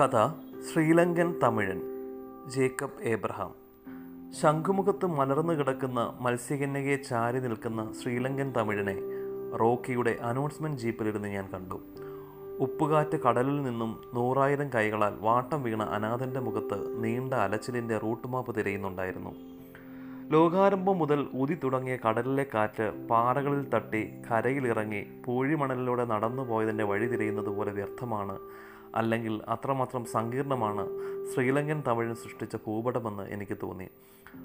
കഥ 0.00 0.28
ശ്രീലങ്കൻ 0.60 1.34
തമിഴൻ 1.42 1.82
Jacob 2.46 3.02
Abraham. 3.02 3.54
ശംഖുമുഖത്ത് 4.32 5.06
മലർന്നു 5.06 5.52
കിടക്കുന്ന 5.52 6.18
മത്സ്യകന്യകയെ 6.20 6.96
ചാരി 6.96 7.40
നിൽക്കുന്ന 7.40 7.92
ശ്രീലങ്കൻ 8.02 8.52
തമിഴനെ 8.56 8.96
റോക്കിയുടെ 9.56 10.18
അനൗൺസ്മെന്റ് 10.22 10.78
ജീപ്പിലിരുന്ന് 10.78 11.28
ഞാൻ 11.28 11.48
കണ്ടു. 11.54 11.80
ഉപ്പുകാറ്റ് 12.60 13.20
കടലിൽ 13.20 13.62
നിന്നും 13.62 14.02
നൂറായിരം 14.14 14.70
കൈകളാൽ 14.74 15.12
വാട്ടം 15.20 15.62
വീണ 15.62 15.82
അനാഥന്റെ 15.82 16.40
മുഖത്ത് 16.40 17.04
നീണ്ട 17.04 17.34
അലച്ചിലിന്റെ 17.34 17.98
റൂട്ട് 17.98 18.28
മാപ്പ് 18.28 18.54
തിരയുന്നുണ്ടായിരുന്നു. 18.54 19.30
ലോകാരംഭം 20.30 20.98
മുതൽ 20.98 21.28
ഊതി 21.34 21.54
തുടങ്ങിയ 21.64 21.98
കടലിലെ 22.08 22.46
കാറ്റ് 22.54 23.06
പാറകളിൽ 23.10 23.70
തട്ടി 23.70 24.10
കരയിലിറങ്ങി 24.30 25.06
പൂഴിമണലിലൂടെ 25.24 26.04
നടന്നു 26.04 26.42
പോയതിന്റെ 26.42 26.84
വഴി 26.84 27.06
തിരയുന്നത് 27.06 27.48
പോലെ 27.48 27.72
വ്യർത്ഥമാണ് 27.72 28.38
അല്ലെങ്കിൽ 28.94 29.42
അത്രമാത്രം 29.48 30.04
സങ്കീർണമാണ് 30.04 30.86
ശ്രീലങ്കൻ 31.34 31.82
തമിഴൻ 31.88 32.14
സൃഷ്ടിച്ച 32.14 32.56
ഭൂപടമെന്ന് 32.66 33.22
എനിക്ക് 33.22 33.56
തോന്നി. 33.62 33.88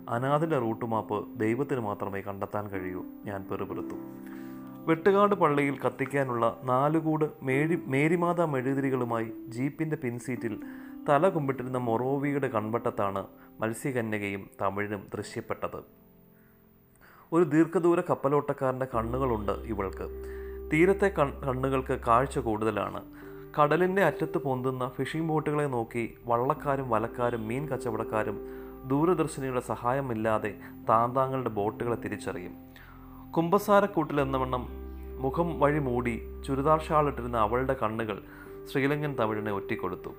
അനാഥിന്റെ 0.09 0.59
റൂട്ട് 0.59 0.85
മാപ്പ് 0.85 1.39
ദൈവത്തിന് 1.39 1.79
മാത്രമേ 1.79 2.21
കണ്ടെത്താൻ 2.21 2.67
കഴിയൂ 2.67 3.05
ഞാൻ 3.25 3.45
പെറുപെറുത്തു 3.51 3.95
വെട്ടുകാട് 4.87 5.35
പള്ളിയിൽ 5.35 5.79
കത്തിക്കാനുള്ള 5.79 6.57
നാലുകൂട് 6.63 7.25
മേരി 7.43 7.75
മേരിമാതാ 7.85 8.45
മെഴുതിരികളുമായി 8.45 9.31
ജീപ്പിന്റെ 9.47 9.95
പിൻസീറ്റിൽ 9.95 10.59
തല 11.09 11.29
കുമ്പിട്ടിരുന്ന 11.29 11.77
മൊറോവിയുടെ 11.77 12.47
കൺവട്ടത്താണ് 12.47 13.27
മത്സ്യകന്യകയും 13.59 14.49
തമിഴിനും 14.61 15.07
ദൃശ്യപ്പെട്ടത്. 15.15 15.83
ഒരു 17.31 17.43
ദീർഘദൂര 17.43 18.01
കപ്പലോട്ടക്കാരന്റെ 18.01 18.87
കണ്ണുകളുണ്ട് 18.95 19.51
ഇവൾക്ക്. 19.51 20.07
തീരത്തെ 20.73 21.07
കണ്ണുകൾക്ക് 21.07 21.99
കാഴ്ച 22.07 22.39
കൂടുതലാണ്. 22.39 23.01
കടലിന്റെ 23.57 24.03
അറ്റത്ത് 24.03 24.37
പൊന്തുന്ന 24.37 24.91
ഫിഷിംഗ് 24.97 25.29
ബോട്ടുകളെ 25.29 25.63
നോക്കി 25.63 26.17
വള്ളക്കാരും 26.25 26.89
വലക്കാരും 26.89 27.47
മീൻ 27.47 27.67
കച്ചവടക്കാരും 27.67 28.37
ദൂരദർശിനിയുടെ 28.87 29.59
സഹായമില്ലാതെ 29.59 30.51
താന്താങ്ങളുടെ 30.89 31.49
ബോട്ടുകളെ 31.49 31.95
തിരിച്ചറിയും. 31.95 32.53
കുമ്പസാരക്കൂട്ടിൽ 33.31 34.21
വണ്ണം 34.21 34.67
മുഖം 35.19 35.59
വഴി 35.59 35.79
മൂടി 35.79 36.15
ചുരിദാർ 36.47 36.81
ഷാളിട്ടിരുന്ന 36.81 37.37
അവളുടെ 37.37 37.75
കണ്ണുകൾ 37.83 38.23
ശ്രീലങ്കൻ 38.71 39.15
തമിഴിനെ 39.19 39.51
ഒറ്റിക്കൊടുത്തു. 39.51 40.11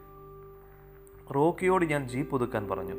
റോക്കിയോട് 1.37 1.85
ഞാൻ 1.85 2.09
ജീപ്പ് 2.09 2.35
ഒതുക്കാൻ 2.35 2.69
പറഞ്ഞു. 2.69 2.97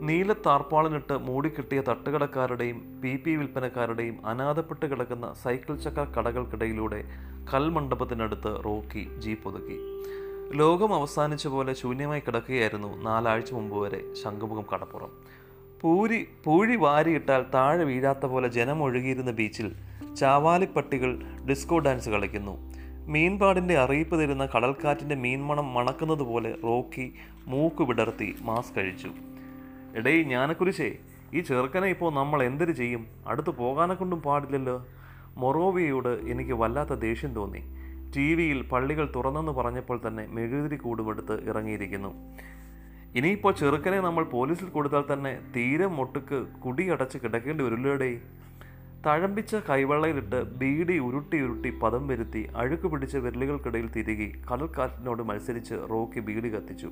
നീല 0.00 0.32
താർപ്പാളിനിട്ട് 0.32 1.12
മൂടിക്കിട്ടിയ 1.12 1.80
തട്ടുകടക്കാരുടെയും 1.80 3.00
പി 3.02 3.16
പി 3.16 3.30
വിൽപ്പനക്കാരുടെയും 3.30 4.26
അനാഥപ്പെട്ട് 4.26 4.86
കിടക്കുന്ന 4.86 5.34
സൈക്കിൾ 5.42 5.76
ചക്ര 5.76 6.04
കടകൾക്കിടയിലൂടെ 6.04 7.04
കൽമണ്ഡപത്തിനടുത്ത് 7.54 8.64
റോക്കി 8.64 9.02
ജീപ്പ് 9.18 9.48
ഒതുക്കി. 9.48 9.78
ലോകം 10.56 10.94
അവസാനിച്ച 10.94 11.46
പോലെ 11.46 11.72
ശൂന്യമായി 11.74 12.20
കിടക്കുകയായിരുന്നു 12.20 13.02
നാലാഴ്ച 13.02 13.52
മുമ്പ് 13.52 13.76
വരെ 13.76 14.14
ശംഖുമുഖം 14.14 14.64
കടപ്പുറം. 14.72 15.12
പൂരി 15.80 16.28
പൂഴി 16.44 16.76
വാരിയിട്ടാൽ 16.76 17.44
താഴെ 17.54 17.84
വീഴാത്ത 17.84 18.26
പോലെ 18.26 18.48
ജനം 18.48 18.82
ഒഴുകിയിരുന്ന 18.82 19.30
ബീച്ചിൽ 19.30 19.72
ചാവാലിപ്പട്ടികൾ 20.16 21.22
ഡിസ്കോ 21.48 21.78
ഡാൻസ് 21.78 22.08
കളിക്കുന്നു. 22.08 22.54
മീൻപാടിന്റെ 23.06 23.78
അറിയിപ്പ് 23.78 24.16
തരുന്ന 24.20 24.46
കടൽക്കാറ്റിന്റെ 24.46 25.14
മീൻമണം 25.14 25.74
മണക്കുന്നത് 25.74 26.22
പോലെ 26.22 26.56
റോക്കി 26.64 27.14
മൂക്ക് 27.46 27.82
വിടർത്തി 27.82 28.36
മാസ്ക് 28.40 28.76
കഴിച്ചു 28.76 29.10
എടേ 29.98 30.22
ഞാനക്കുരിശേ 30.22 30.90
ഈ 31.34 31.40
ചെറുക്കനെ 31.40 31.88
ഇപ്പോൾ 31.88 32.10
നമ്മൾ 32.14 32.42
എന്തൊരു 32.42 32.72
ചെയ്യും? 32.72 33.06
അടുത്ത് 33.26 33.50
പോകാനെ 33.50 33.94
കൊണ്ടും 33.94 34.22
പാടില്ലല്ലോ. 34.22 34.86
മൊറോവിയോട് 35.36 36.12
എനിക്ക് 36.32 36.52
വല്ലാത്ത 36.52 36.92
ദേഷ്യം 36.92 37.34
തോന്നി. 37.34 37.62
ടി 38.16 38.34
വിയിൽ 38.34 38.62
പള്ളികൾ 38.62 39.12
തുറന്നെന്ന് 39.16 39.52
പറഞ്ഞപ്പോൾ 39.52 40.00
തന്നെ 40.06 40.26
മെഴുകുതിരി 40.26 40.76
കൂടുമെടുത്ത് 40.76 41.48
ഇറങ്ങിയിരിക്കുന്നു. 41.50 42.10
ഇനിയിപ്പോൾ 43.14 43.52
ചെറുക്കനെ 43.52 44.00
നമ്മൾ 44.00 44.24
പോലീസിൽ 44.24 44.68
കൊടുത്താൽ 44.68 45.04
തന്നെ 45.12 45.38
തീരെ 45.56 45.86
മുട്ടുക്ക് 45.86 46.46
കുടിയടച്ച് 46.64 47.18
കിടക്കേണ്ടി 47.18 47.64
വരില്ലേടേ 47.64 48.20
തഴമ്പിച്ച 49.06 49.56
കൈവെള്ളയിലിട്ട് 49.68 50.42
ബീഡി 50.60 50.98
ഉരുട്ടി 50.98 51.38
ഉരുട്ടി 51.40 51.70
പദം 51.82 52.08
വരുത്തി 52.08 52.48
അഴുക്ക് 52.56 52.86
പിടിച്ച 52.86 53.16
വിരലുകൾക്കിടയിൽ 53.16 53.88
തിരികെ 53.96 54.28
കടൽക്കാറ്റിനോട് 54.50 55.22
മത്സരിച്ച് 55.22 55.74
റോക്കി 55.90 56.20
ബീഡി 56.20 56.48
കത്തിച്ചു. 56.48 56.90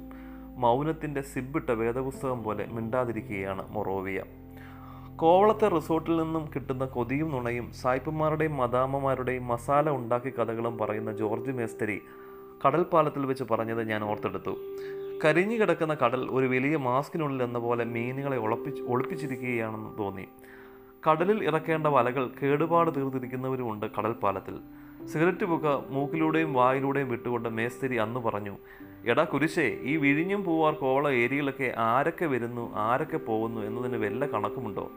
മൗനത്തിന്റെ 0.59 1.23
സിബിട്ട 1.23 1.71
വേദപുസ്തകം 1.71 2.43
പോലെ 2.43 2.67
മിണ്ടാതിരിക്കുകയാണ് 2.67 3.73
മൊറോവിയ. 3.73 4.23
കോവളത്തെ 5.17 5.69
റിസോർട്ടിൽ 5.69 6.23
നിന്നും 6.23 6.51
കിട്ടുന്ന 6.55 6.85
കൊതിയും 6.85 7.31
നുണയും 7.31 7.73
സായിപ്പന്മാരുടെയും 7.73 8.57
മദാമ്മമാരുടെയും 8.57 9.49
മസാല 9.49 9.91
ഉണ്ടാക്കി 9.91 10.31
കഥകളും 10.31 10.79
പറയുന്ന 10.79 11.13
ജോർജ് 11.13 11.51
മേസ്തരി 11.51 12.03
കടൽപ്പാലത്തിൽ 12.67 13.27
വെച്ച് 13.27 13.45
പറഞ്ഞത് 13.51 13.89
ഞാൻ 13.89 14.05
ഓർത്തെടുത്തു. 14.05 14.57
കരിഞ്ഞു 15.25 15.57
കിടക്കുന്ന 15.57 15.95
കടൽ 15.95 16.29
ഒരു 16.31 16.47
വലിയ 16.47 16.77
മാസ്കിനുള്ളിൽ 16.77 17.43
എന്ന 17.43 17.59
പോലെ 17.59 17.85
മീനുകളെ 17.85 18.37
ഒളപ്പിച്ച് 18.37 18.83
ഒളിപ്പിച്ചിരിക്കുകയാണെന്ന് 18.83 19.99
തോന്നി. 19.99 20.27
കടലിൽ 21.11 21.45
ഇറക്കേണ്ട 21.45 21.87
വലകൾ 21.87 22.31
കേടുപാട് 22.43 22.91
തീർത്തിരിക്കുന്നവരുമുണ്ട് 22.97 23.87
കടൽപ്പാലത്തിൽ. 23.99 24.61
സിഗരറ്റ് 25.13 25.45
പുക 25.45 25.67
മൂക്കിലൂടെയും 25.89 26.53
വായിലൂടെയും 26.53 27.09
വിട്ടുകൊണ്ട് 27.11 27.49
മേസ്തിരി 27.49 27.97
അന്ന് 27.97 28.21
പറഞ്ഞു 28.21 28.57
എടാ 29.05 29.25
കുരിശേ 29.25 29.79
ഈ 29.83 29.97
വിഴിഞ്ഞും 29.97 30.45
പൂവാർ 30.45 30.75
കോവള 30.75 31.09
ഏരിയയിലൊക്കെ 31.09 31.75
ആരൊക്കെ 31.79 32.25
വരുന്നു 32.25 32.77
ആരൊക്കെ 32.77 33.17
പോകുന്നു 33.17 33.61
എന്നതിന് 33.61 33.97
വല്ല 33.97 34.27
കണക്കുമുണ്ടോ? 34.27 34.91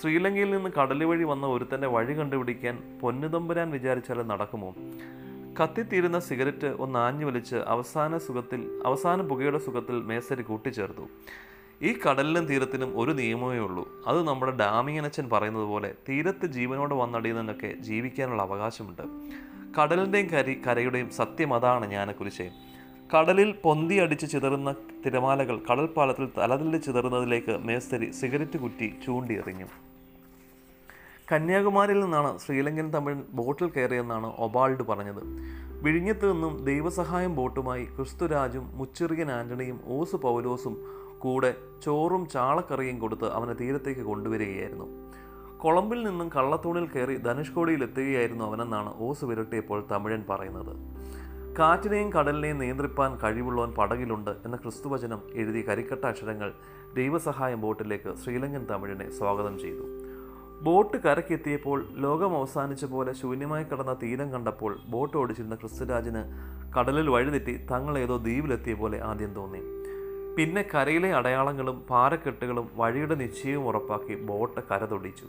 ശ്രീലങ്കയിൽ 0.00 0.50
നിന്ന് 0.50 0.70
കടൽ 0.80 1.04
വഴി 1.04 1.24
വന്ന 1.24 1.46
ഒരുത്തന്റെ 1.46 1.86
വഴി 1.86 2.14
കണ്ടുപിടിക്കാൻ 2.14 2.98
പൊന്നുതമ്പുരാൻ 3.02 3.70
വിചാരിച്ചാലും 3.70 4.28
നടക്കുമോ? 4.28 4.74
കത്തിത്തീരുന്ന 5.62 6.18
സിഗരറ്റ് 6.18 6.66
ഒന്ന് 6.66 6.98
ആഞ്ഞു 6.98 7.26
വലിച്ച് 7.26 7.56
അവസാന 7.56 8.18
സുഖത്തിൽ 8.18 8.82
അവസാന 8.86 9.22
പുകയുടെ 9.22 9.58
സുഖത്തിൽ 9.58 9.94
മേസരി 10.02 10.42
കൂട്ടിച്ചേർത്തു. 10.42 11.08
ഈ 11.82 11.98
കടലിനും 11.98 12.46
തീരത്തിനും 12.46 13.00
ഒരു 13.00 13.12
നിയമമേ 13.12 13.58
ഉള്ളൂ. 13.58 13.88
അത് 14.06 14.28
നമ്മുടെ 14.28 14.52
ഡാമിയനച്ചൻ 14.52 15.28
പറയുന്നത് 15.32 15.64
പോലെ 15.64 15.94
തീരത്ത് 16.08 16.46
ജീവനോട് 16.46 16.94
വന്നടിയുന്നതിനൊക്കെ 16.94 17.72
ജീവിക്കാനുള്ള 17.80 18.42
അവകാശമുണ്ട്. 18.42 19.02
കടലിന്റെയും 19.80 20.26
കരി 20.26 20.62
കരയുടെയും 20.66 21.10
സത്യം 21.10 21.54
അതാണ് 21.54 21.86
ഞാനെക്കുറിച്ച് 21.86 22.50
കടലിൽ 23.16 23.54
പൊന്തി 23.62 23.94
അടിച്ച് 23.94 24.26
ചിതറുന്ന 24.26 24.74
തിരമാലകൾ 25.06 25.60
കടൽപ്പാലത്തിൽ 25.70 26.28
തലതിൽ 26.38 26.76
ചിതറുന്നതിലേക്ക് 26.76 27.58
മേസ്തരി 27.58 28.10
സിഗരറ്റ് 28.10 28.58
കുറ്റി 28.58 28.94
ചൂണ്ടി 29.06 29.34
എറിഞ്ഞു 29.38 29.66
കന്യാകുമാരിയിൽ 31.32 32.00
നിന്നാണ് 32.00 32.38
ശ്രീലങ്കൻ 32.38 32.90
തമിഴൻ 32.90 33.22
ബോട്ടിൽ 33.32 33.68
കയറിയെന്നാണ് 33.68 34.26
ഒബാൾഡ് 34.26 34.82
പറഞ്ഞത്. 34.82 35.22
വിഴിഞ്ഞത്ത് 35.82 36.32
നിന്നും 36.32 36.64
ദൈവസഹായം 36.64 37.36
ബോട്ടുമായി 37.36 37.84
ക്രിസ്തുരാജും 37.84 38.78
മുച്ചിറിയൻ 38.78 39.30
ആന്റണിയും 39.30 39.80
ഓസ് 39.86 40.16
പൗലോസും 40.16 40.99
കൂടെ 41.20 41.54
ചോറും 41.84 42.28
ചാളക്കറിയും 42.28 42.98
കൊടുത്ത് 42.98 43.32
അവനെ 43.32 43.52
തീരത്തേക്ക് 43.52 44.00
കൊണ്ടുവരികയായിരുന്നു. 44.00 44.86
കൊളംബിൽ 45.58 46.06
നിന്നും 46.06 46.28
കള്ളത്തൂണിൽ 46.28 46.86
കയറി 46.86 47.16
ധനുഷ്കോടിയിൽ 47.16 47.82
എത്തുകയായിരുന്നു 47.82 48.44
അവനെന്നാണ് 48.44 48.94
ഓസ് 48.98 49.24
വിരട്ടിയപ്പോൾ 49.24 49.86
തമിഴൻ 49.90 50.24
പറയുന്നത്. 50.30 50.76
കാറ്റിനെയും 51.58 52.12
കടലിനെയും 52.12 52.58
നിയന്ത്രിപ്പാൻ 52.58 53.18
കഴിവുള്ളവൻ 53.18 53.72
പടകിലുണ്ട് 53.72 54.30
എന്ന 54.30 54.56
ക്രിസ്തുവചനം 54.56 55.22
എഴുതി 55.34 55.68
കരിക്കട്ട 55.68 56.04
അക്ഷരങ്ങൾ 56.04 56.52
ദൈവസഹായം 56.96 57.60
ബോട്ടിലേക്ക് 57.60 58.14
ശ്രീലങ്കൻ 58.14 58.66
തമിഴിനെ 58.70 59.10
സ്വാഗതം 59.10 59.58
ചെയ്തു. 59.58 59.84
ബോട്ട് 60.62 60.96
കരക്കെത്തിയപ്പോൾ 60.96 61.86
ലോകം 61.96 62.36
അവസാനിച്ച 62.36 62.84
പോലെ 62.84 63.12
ശൂന്യമായി 63.12 63.64
കടന്ന 63.64 63.96
തീരം 64.02 64.32
കണ്ടപ്പോൾ 64.32 64.78
ബോട്ട് 64.88 65.16
ഓടിച്ചിരുന്ന 65.16 65.54
ക്രിസ്തുരാജിന് 65.54 66.22
കടലിൽ 66.78 67.10
വഴിതെറ്റി 67.10 67.66
തങ്ങൾ 67.66 67.98
ഏതോ 67.98 68.16
ദ്വീപിലെത്തിയ 68.16 68.74
പോലെ 68.74 69.00
ആദ്യം 69.02 69.34
തോന്നി. 69.34 69.79
പിന്നെ 70.36 70.62
കരയിലെ 70.62 71.08
അടയാളങ്ങളും 71.14 71.76
പാറക്കെട്ടുകളും 71.90 72.66
വഴിയുടെ 72.76 73.14
നിശ്ചയവും 73.14 73.64
ഉറപ്പാക്കി 73.68 74.14
ബോട്ട് 74.28 74.60
കരതൊടിച്ചു. 74.70 75.26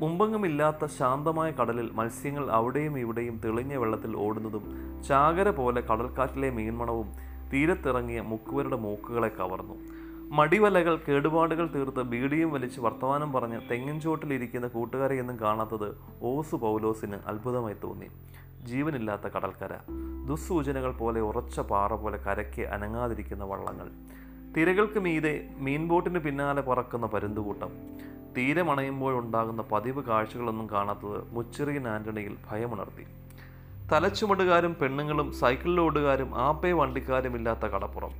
മുമ്പെങ്ങുമില്ലാത്ത 0.00 0.84
ശാന്തമായ 0.98 1.50
കടലിൽ 1.58 1.88
മത്സ്യങ്ങൾ 1.98 2.44
അവിടെയും 2.58 2.94
ഇവിടെയും 2.98 3.40
തെളിഞ്ഞ 3.44 3.74
വെള്ളത്തിൽ 3.82 4.12
ഓടുന്നതും 4.26 4.64
ചാകര 5.08 5.50
പോലെ 5.50 5.80
കടൽക്കാറ്റിലെ 5.90 6.50
മീൻമണവും 6.58 7.08
തീരത്തിറങ്ങിയ 7.52 8.20
മുക്കുവരുടെ 8.30 8.76
മൂക്കുകളെ 8.76 9.30
കവർന്നു. 9.38 9.76
മടിവലകൾ 10.38 10.96
കേടുപാടുകൾ 10.96 11.66
തീർത്ത് 11.74 12.02
ബീഡിയും 12.12 12.50
വലിച്ച് 12.52 12.80
വർത്തമാനം 12.80 13.32
പറഞ്ഞ് 13.32 13.60
തെങ്ങിൻചോട്ടിലിരിക്കുന്ന 13.70 14.66
കൂട്ടുകാരെയൊന്നും 14.74 15.40
കാണാത്തത് 15.40 15.88
ഓസു 16.22 16.56
പൗലോസിന് 16.56 17.18
അത്ഭുതമായി 17.26 17.76
തോന്നി. 17.84 18.08
ജീവനില്ലാത്ത 18.64 19.22
കടൽക്കര 19.22 19.76
ദുസ്സൂചനകൾ 20.28 20.92
പോലെ 20.92 21.20
ഉറച്ച 21.20 21.60
പാറ 21.60 21.94
പോലെ 21.94 22.16
കരയ്ക്ക് 22.16 22.62
അനങ്ങാതിരിക്കുന്ന 22.62 23.44
വള്ളങ്ങൾ. 23.44 23.88
തിരകൾക്ക് 24.56 24.98
മീതെ 24.98 25.48
മീൻബോട്ടിന് 25.58 26.18
പിന്നാലെ 26.18 26.62
പറക്കുന്ന 26.62 27.06
പരുന്തുകൂട്ടം. 27.06 27.70
തീരമണയുമ്പോഴുണ്ടാകുന്ന 28.36 29.62
പതിവ് 29.72 30.04
കാഴ്ചകളൊന്നും 30.04 30.70
കാണാത്തത് 30.70 31.34
മുച്ചിറിയൻ 31.34 31.88
ആന്റണിയിൽ 31.88 32.36
ഭയമുണർത്തി. 32.50 33.06
തലച്ചുമടുകാരും 33.92 34.76
പെണ്ണുങ്ങളും 34.82 35.32
സൈക്കിളിലോടുകാരും 35.32 36.34
ആപ്പേ 36.34 36.72
വണ്ടിക്കാരും 36.72 37.36
ഇല്ലാത്ത 37.36 37.60
കടപ്പുറം. 37.60 38.10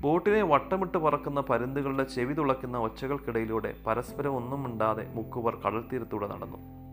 ബോട്ടിനെ 0.00 0.42
വട്ടമിട്ട് 0.42 0.98
പറക്കുന്ന 0.98 1.40
പരുന്തുകളുടെ 1.40 2.02
ചെവി 2.04 2.34
തുളയ്ക്കുന്ന 2.34 2.78
ഒച്ചകൾക്കിടയിലൂടെ 2.78 3.74
പരസ്പരം 3.86 4.36
ഒന്നും 4.36 4.62
മിണ്ടാതെ 4.62 5.10
മുക്കുവർ 5.14 5.56
കടൽത്തീരത്തൂടെ 5.66 6.26
നടന്നു. 6.26 6.83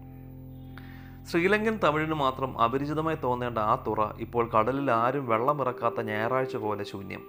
ശ്രീലങ്കൻ 1.30 1.80
തമിഴിന് 1.84 2.14
മാത്രം 2.14 2.62
അപരിചിതമായി 2.62 3.18
തോന്നേണ്ട 3.24 3.58
ആ 3.58 3.84
തുറ 3.88 4.02
ഇപ്പോൾ 4.20 4.50
കടലിൽ 4.50 4.92
ആരും 4.92 5.28
വെള്ളം 5.28 5.62
ഇറക്കാത്ത 5.62 6.02
ഞായറാഴ്ച 6.02 6.56
പോലെ 6.56 6.84
ശൂന്യം. 6.84 7.22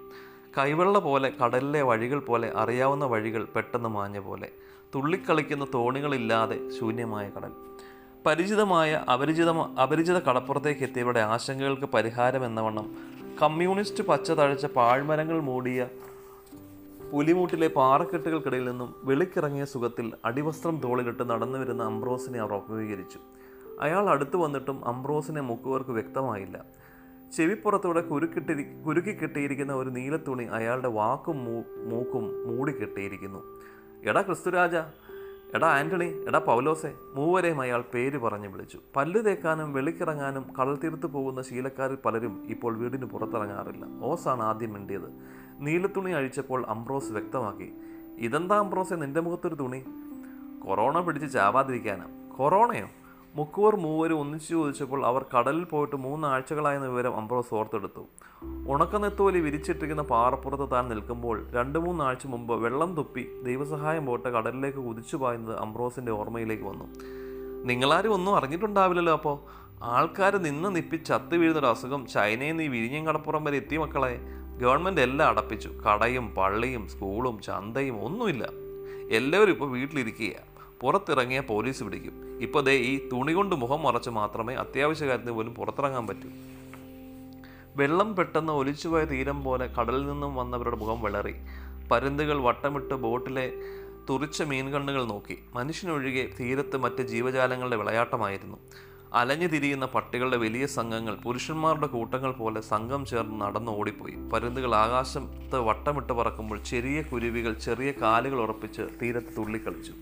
കൈവെള്ള 0.59 0.99
പോലെ 0.99 1.33
കടലിലെ 1.43 1.83
വഴികൾ 1.83 2.19
പോലെ 2.19 2.53
അറിയാവുന്ന 2.57 3.05
വഴികൾ 3.05 3.45
പെട്ടെന്ന് 3.57 3.89
മാഞ്ഞ 3.89 4.19
പോലെ. 4.19 4.49
തുള്ളിക്കളിക്കുന്ന 4.95 5.67
തോണികളില്ലാതെ 5.75 6.71
ശൂന്യമായ 6.81 7.31
കടൽ. 7.37 7.53
പരിചിതമായ 8.27 9.05
അപരിചിത 9.13 9.51
അപരിചിത 9.85 10.19
കടപ്പുറത്തേക്ക് 10.19 10.83
എത്തിയവരുടെ 10.83 11.21
ആശങ്കകൾക്ക് 11.21 11.89
പരിഹാരം 11.95 12.47
എന്നവണ്ണം 12.47 12.97
കമ്മ്യൂണിസ്റ്റ് 13.43 14.05
പച്ച 14.05 14.33
തഴച്ച 14.33 14.67
പാഴ്മരങ്ങൾ 14.67 15.41
മൂടിയ 15.41 15.87
പുലിമൂട്ടിലെ 17.13 17.69
പാറക്കെട്ടുകൾക്കിടയിൽ 17.69 18.65
നിന്നും 18.65 18.95
വെളിക്കിറങ്ങിയ 19.05 19.65
സുഖത്തിൽ 19.65 20.13
അടിവസ്ത്രം 20.25 20.77
തോളിലിട്ട് 20.77 21.31
നടന്നു 21.31 21.59
വരുന്ന 21.59 21.83
അംബ്രോസിനെ 21.83 22.41
അവർ 22.41 22.53
അഭിമുഖീകരിച്ചു. 22.55 23.19
അയാൾ 23.81 24.09
അടുത്തു 24.09 24.37
വന്നിട്ടും 24.37 24.89
അംബ്രോസിനെ 24.89 25.41
മുക്കുവർക്ക് 25.41 25.91
വ്യക്തമായില്ല. 25.91 26.65
ചെവിപ്പുറത്തൂടെ 27.37 28.01
കുരുക്കിട്ടി 28.01 29.13
കെട്ടിയിരിക്കുന്ന 29.13 29.73
ഒരു 29.73 29.91
തുണി 30.17 30.45
അയാളുടെ 30.45 30.89
വാക്കും 30.89 31.45
മൂ 31.45 31.63
മൂക്കും 31.91 32.57
മൂടിക്കെട്ടിയിരിക്കുന്നു. 32.57 33.61
എടാ 34.03 34.23
ക്രിസ്തുരാജ 34.23 34.77
എടാ 35.55 35.69
ആന്റണി 35.69 36.25
എടാ 36.29 36.39
പൗലോസെ 36.39 36.95
മൂവരെയും 37.15 37.61
അയാൾ 37.61 37.85
പേര് 37.95 38.19
പറഞ്ഞു 38.19 38.49
വിളിച്ചു. 38.49 38.79
പല്ല് 38.97 39.25
തേക്കാനും 39.25 39.73
വെളിക്കിറങ്ങാനും 39.73 40.47
കടൽ 40.61 40.77
തീർത്ത് 40.77 41.07
പോകുന്ന 41.07 41.43
ശീലക്കാരിൽ 41.43 41.99
പലരും 42.05 42.47
ഇപ്പോൾ 42.49 42.77
വീടിന് 42.77 43.05
പുറത്തിറങ്ങാറില്ല. 43.05 43.85
ഓസാണ് 44.03 44.43
ആദ്യം 44.43 44.73
മിണ്ടിയത്. 44.73 45.13
നീലത്തുണി 45.59 46.11
അഴിച്ചപ്പോൾ 46.11 46.67
അംബ്രോസ് 46.67 47.13
വ്യക്തമാക്കി. 47.13 47.73
ഇതെന്താ 48.19 48.59
അംബ്രോസെ 48.59 48.95
നിന്റെ 48.95 49.21
മുഖത്തൊരു 49.21 49.55
തുണി? 49.55 49.85
കൊറോണ 50.67 51.01
പിടിച്ച് 51.01 51.33
ചാവാതിരിക്കാനാ. 51.33 52.07
കൊറോണയോ? 52.37 52.89
മുക്കുവർ 53.35 53.77
മൂവരും 53.77 54.21
ഒന്നിച്ചു 54.21 54.49
ചോദിച്ചപ്പോൾ 54.49 55.07
അവർ 55.07 55.25
കടലിൽ 55.39 55.65
പോയിട്ട് 55.65 55.97
മൂന്നാഴ്ചകളായെന്ന 55.97 56.87
വിവരം 56.87 57.17
അംബ്രോസ് 57.17 57.55
ഓർത്തെടുത്തു. 57.55 58.07
ഉണക്കനെത്തോലി 58.69 59.39
വിരിച്ചിട്ടിരിക്കുന്ന 59.39 60.03
പാറപ്പുറത്ത് 60.03 60.71
താൻ 60.71 60.89
നിൽക്കുമ്പോൾ 60.89 61.51
രണ്ട് 61.51 61.79
മൂന്നാഴ്ച 61.79 62.27
മുമ്പ് 62.27 62.55
വെള്ളം 62.55 62.97
തുപ്പി 62.97 63.27
ദൈവസഹായം 63.43 64.07
പോട്ട് 64.07 64.29
കടലിലേക്ക് 64.29 64.79
കുതിച്ചു 64.79 65.17
പായുന്നത് 65.17 65.59
അംബ്രോസിന്റെ 65.59 66.13
ഓർമ്മയിലേക്ക് 66.13 66.65
വന്നു. 66.65 66.85
നിങ്ങളാരും 67.65 68.13
ഒന്നും 68.13 68.37
അറിഞ്ഞിട്ടുണ്ടാവില്ലല്ലോ 68.37 69.13
അപ്പോൾ 69.13 69.39
ആൾക്കാർ 69.83 70.37
നിന്ന് 70.37 70.77
നിപ്പി 70.77 70.97
ചത്തു 70.97 71.37
വീഴുന്നൊരു 71.37 71.67
അസുഖം 71.67 72.07
ചൈനയിൽ 72.07 72.51
നിന്ന് 72.51 72.65
ഈ 72.65 72.69
വിഴിഞ്ഞം 72.69 73.07
കടപ്പുറം 73.07 73.45
വരെ 73.45 73.57
എത്തി 73.57 73.77
മക്കളെ. 73.77 74.21
ഗവൺമെന്റ് 74.61 75.01
എല്ലാം 75.01 75.29
അടപ്പിച്ചു. 75.29 75.69
കടയും 75.69 76.35
പള്ളിയും 76.35 76.89
സ്കൂളും 76.89 77.41
ചന്തയും 77.41 78.05
ഒന്നുമില്ല. 78.05 78.49
എല്ലാവരും 79.11 79.53
ഇപ്പോൾ 79.53 79.71
വീട്ടിലിരിക്കുകയാണ് 79.71 80.52
പുറത്തിറങ്ങിയ 80.83 81.41
പോലീസ് 81.41 81.85
പിടിക്കും. 81.85 82.39
ഇപ്പോൾ 82.41 82.63
ദേ 82.63 82.73
ഈ 82.73 83.09
തുണി 83.09 83.33
കൊണ്ട് 83.33 83.57
മുഖം 83.57 83.83
മറച്ച് 83.83 84.11
മാത്രമേ 84.11 84.55
അത്യാവശ്യ 84.55 85.07
കാര്യത്തിന് 85.07 85.33
പോലും 85.33 85.55
പുറത്തിറങ്ങാൻ 85.55 86.07
പറ്റൂ. 86.07 86.31
വെള്ളം 87.77 88.17
പെട്ടെന്ന് 88.17 88.53
ഒലിച്ചുപോയ 88.53 89.05
തീരം 89.05 89.45
പോലെ 89.45 89.67
കടലിൽ 89.67 90.07
നിന്നും 90.07 90.35
വന്നവരുടെ 90.35 90.77
മുഖം 90.77 91.03
വിളറി. 91.03 91.35
പരുന്തുകൾ 91.91 92.43
വട്ടമിട്ട് 92.43 92.95
ബോട്ടിലെ 92.95 93.53
തുറിച്ച 94.11 94.43
മീൻകണ്ണുകൾ 94.43 95.05
നോക്കി. 95.05 95.39
മനുഷ്യനൊഴികെ 95.55 96.29
തീരത്ത് 96.41 96.77
മറ്റ് 96.77 97.03
ജീവജാലങ്ങളുടെ 97.03 97.77
വിളയാട്ടമായിരുന്നു. 97.77 98.57
അലഞ്ഞു 99.15 99.47
തിരിയുന്ന 99.47 99.87
പട്ടികളുടെ 99.87 100.37
വലിയ 100.37 100.67
സംഘങ്ങൾ 100.67 101.15
പുരുഷന്മാരുടെ 101.15 101.87
കൂട്ടങ്ങൾ 101.87 102.33
പോലെ 102.33 102.61
സംഘം 102.61 103.07
ചേർന്ന് 103.07 103.41
നടന്ന് 103.41 103.73
ഓടിപ്പോയി. 103.73 104.15
പരുന്തുകൾ 104.33 104.75
ആകാശത്ത് 104.75 105.59
വട്ടമിട്ട് 105.59 106.13
പറക്കുമ്പോൾ 106.13 106.63
ചെറിയ 106.63 107.03
കുരുവികൾ 107.03 107.53
ചെറിയ 107.53 107.93
കാലുകൾ 108.03 108.41
ഉറപ്പിച്ച് 108.41 108.83
തീരത്ത് 109.03 109.37
തുള്ളിക്കളിച്ചു. 109.39 109.93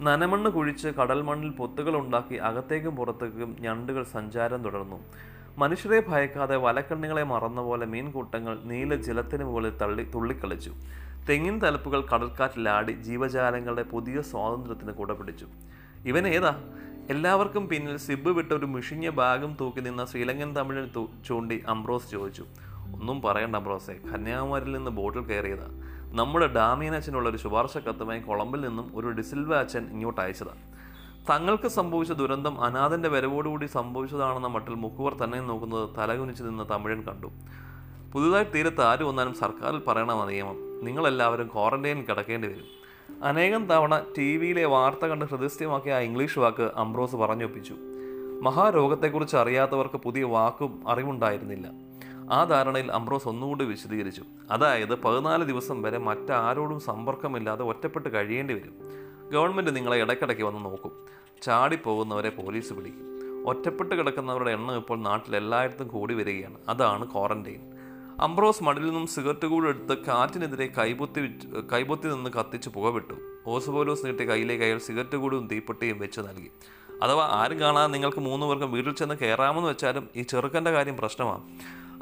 നനമണ്ണ് 0.00 0.50
കുഴിച്ച് 0.50 0.88
കടൽ 0.88 1.22
മണ്ണിൽ 1.22 1.50
പൊത്തുകൾ 1.50 1.96
ഉണ്ടാക്കി 1.96 2.34
അകത്തേക്കും 2.34 2.96
പുറത്തേക്കും 2.96 3.56
ഞണ്ടുകൾ 3.60 4.02
സഞ്ചാരം 4.02 4.64
തുടർന്നു. 4.64 4.98
മനുഷ്യരെ 5.58 6.02
ഭയക്കാതെ 6.08 6.56
വലക്കണ്ണികളെ 6.56 7.24
മറന്ന 7.24 7.60
പോലെ 7.60 7.86
മീൻകൂട്ടങ്ങൾ 7.86 8.58
നീല 8.64 8.94
ജലത്തിന് 8.94 9.44
മുകളിൽ 9.44 9.76
തള്ളി 9.76 10.02
തുള്ളിക്കളിച്ചു. 10.02 10.72
തെങ്ങിൻ 11.28 11.60
തലപ്പുകൾ 11.64 12.00
കടൽക്കാറ്റിലാടി 12.12 12.92
ജീവജാലങ്ങളുടെ 12.92 13.82
പുതിയ 13.82 14.22
സ്വാതന്ത്ര്യത്തിന് 14.22 14.92
കൂട 14.92 15.12
പിടിച്ചു 15.12 15.46
ഇവൻ 16.06 16.26
ഏതാ? 16.28 16.52
എല്ലാവർക്കും 17.10 17.68
പിന്നിൽ 17.68 17.96
സിബ് 17.96 18.28
വിട്ട 18.28 18.52
ഒരു 18.52 18.66
മിഷിഞ്ഞ 18.66 19.08
ബാഗും 19.08 19.56
തൂക്കി 19.60 19.80
നിന്ന 19.80 20.04
ശ്രീലങ്കൻ 20.04 20.56
തമിഴിൽ 20.56 20.86
ചൂണ്ടി 21.26 21.62
അംബ്രോസ് 21.68 22.10
ചോദിച്ചു. 22.10 22.44
ഒന്നും 22.94 23.22
പറയണ്ട 23.22 23.56
അംബ്രോസെ 23.56 24.00
കന്യാകുമാരിയിൽ 24.12 24.76
നിന്ന് 24.76 24.90
ബോട്ടിൽ 24.90 25.22
കയറിയതാ. 25.22 25.68
നമ്മുടെ 26.14 26.46
ഡാമിയൻ 26.46 26.94
അച്ഛനുള്ള 26.94 27.28
ഒരു 27.28 27.36
ശുപാർശ 27.36 27.78
കത്തുമായി 27.78 28.20
കൊളംബിൽ 28.20 28.60
നിന്നും 28.60 28.92
ഒരു 28.94 29.10
ഡിസിൽവ 29.10 29.54
അച്ഛൻ 29.56 29.90
ഇങ്ങോട്ട് 29.90 30.20
അയച്ചതാണ് 30.20 30.62
തങ്ങൾക്ക് 31.28 31.68
സംഭവിച്ച 31.68 32.12
ദുരന്തം 32.12 32.64
അനാഥന്റെ 32.64 33.08
വരവോടുകൂടി 33.08 33.66
സംഭവിച്ചതാണെന്ന 33.66 34.46
മട്ടിൽ 34.46 34.74
മുക്കുവർ 34.74 35.14
തന്നെ 35.14 35.40
നോക്കുന്നത് 35.40 35.90
തലകുനിച്ച് 35.98 36.42
നിന്ന് 36.42 36.64
തമിഴൻ 36.70 37.02
കണ്ടു. 37.02 37.26
പുതുതായി 38.12 38.44
തീരത്ത് 38.44 38.82
ആര് 38.82 39.04
വന്നാലും 39.04 39.34
സർക്കാരിൽ 39.34 39.80
പറയണമെന്ന 39.86 40.24
നിയമം. 40.24 40.84
നിങ്ങളെല്ലാവരും 40.84 41.46
ക്വാറന്റൈനിൽ 41.46 42.04
കിടക്കേണ്ടി 42.04 42.48
വരും. 42.48 42.64
അനേകം 43.24 43.66
തവണ 43.66 44.02
ടി 44.18 44.36
വിയിലെ 44.36 44.64
വാർത്ത 44.64 45.06
കണ്ട് 45.06 45.24
ഹൃദയസ്ഥമാക്കിയ 45.24 45.94
ആ 45.94 45.98
ഇംഗ്ലീഷ് 45.98 46.38
വാക്ക് 46.38 46.70
അംബ്രോസ് 46.76 47.16
പറഞ്ഞൊപ്പിച്ചു. 47.16 47.74
മഹാരോഗത്തെക്കുറിച്ച് 48.42 49.36
അറിയാത്തവർക്ക് 49.36 49.96
പുതിയ 49.96 50.24
വാക്കും 50.24 50.84
അറിവുണ്ടായിരുന്നില്ല. 50.88 51.68
ആ 52.32 52.44
ധാരണയിൽ 52.44 52.92
അംബ്രോസ് 52.92 53.28
ഒന്നുകൂടി 53.28 53.64
വിശദീകരിച്ചു. 53.64 54.22
അതായത് 54.50 55.02
പതിനാല് 55.02 55.44
ദിവസം 55.44 55.82
വരെ 55.82 55.98
മറ്റാരോടും 55.98 56.80
സമ്പർക്കമില്ലാതെ 56.80 57.64
ഒറ്റപ്പെട്ട് 57.64 58.14
കഴിയേണ്ടി 58.14 58.54
വരും. 58.54 58.74
ഗവൺമെന്റ് 59.32 59.76
നിങ്ങളെ 59.76 59.96
ഇടയ്ക്കിടയ്ക്ക് 59.96 60.42
വന്ന് 60.42 60.64
നോക്കും. 60.64 60.92
ചാടിപ്പോകുന്നവരെ 61.42 62.30
പോലീസ് 62.30 62.72
പിടിക്കും. 62.72 63.14
ഒറ്റപ്പെട്ട് 63.46 63.94
കിടക്കുന്നവരുടെ 63.94 64.50
എണ്ണം 64.50 64.76
ഇപ്പോൾ 64.76 64.98
നാട്ടിൽ 64.98 65.36
എല്ലായിടത്തും 65.36 65.88
കൂടി 65.88 66.14
വരികയാണ്. 66.14 66.58
അതാണ് 66.68 67.12
ക്വാറന്റൈൻ. 67.12 67.60
അംബ്രോസ് 68.20 68.62
മടിൽ 68.62 68.84
നിന്നും 68.84 69.06
സിഗരറ്റ് 69.06 69.46
കൂടെ 69.46 69.68
എടുത്ത് 69.68 69.98
കാറ്റിനെതിരെ 69.98 70.66
കൈപൊത്തി 70.66 71.20
കൈപൊത്തി 71.72 72.08
നിന്ന് 72.08 72.30
കത്തിച്ച് 72.30 72.68
പുകവിട്ടു. 72.68 73.14
ഓസുപോലോസ് 73.46 74.06
നീട്ടിയ 74.06 74.26
കയ്യിലേക്ക് 74.26 74.64
അയാൾ 74.64 74.78
സിഗരറ്റ് 74.78 75.16
കൂടും 75.16 75.48
തീപ്പെട്ടിയും 75.48 75.98
വെച്ച് 75.98 76.20
നൽകി. 76.20 76.50
അഥവാ 77.02 77.26
ആരും 77.26 77.60
കാണാതെ 77.60 77.92
നിങ്ങൾക്ക് 77.92 78.18
മൂന്ന് 78.18 78.46
പേർക്കും 78.46 78.72
വീട്ടിൽ 78.72 78.94
ചെന്ന് 78.94 79.14
കയറാമെന്ന് 79.14 79.68
വെച്ചാലും 79.68 80.08
ഈ 80.16 80.22
ചെറുക്കന്റെ 80.22 80.70
കാര്യം 80.70 80.96
പ്രശ്നമാണ് 80.96 81.42